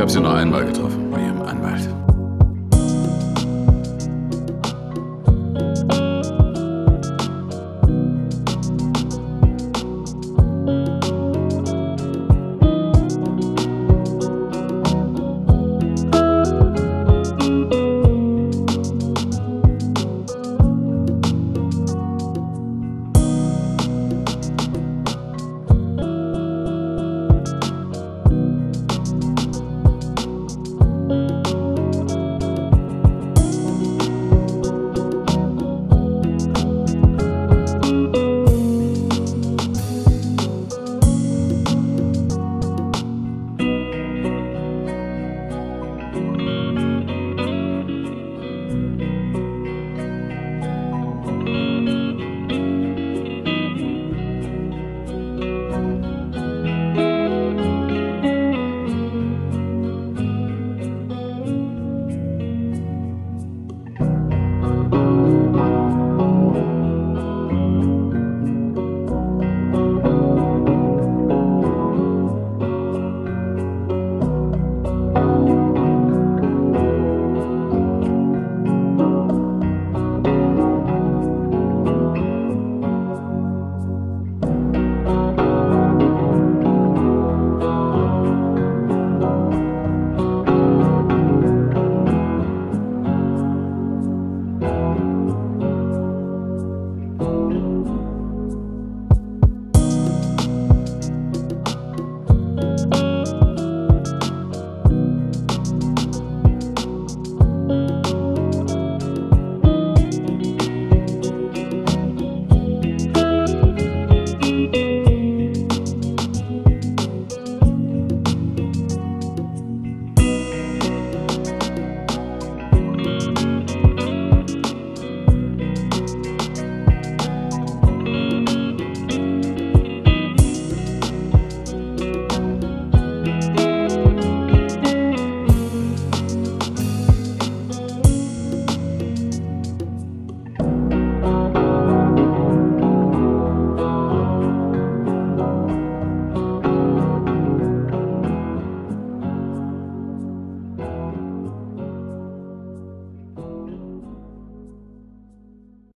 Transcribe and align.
habe 0.00 0.10
sie 0.10 0.20
nur 0.20 0.34
einmal 0.34 0.64
getroffen. 0.64 0.99